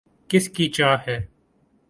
[0.29, 1.17] کس کی چاہ ہے